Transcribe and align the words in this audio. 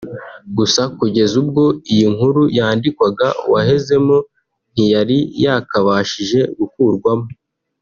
gusa 0.57 0.81
kugeza 0.97 1.33
ubwo 1.43 1.63
iyi 1.91 2.05
nkuru 2.15 2.41
yandikwaga 2.57 3.27
uwahezemo 3.45 4.17
ntiyari 4.71 5.17
yakabashije 5.43 6.39
gukurwamo 6.57 7.27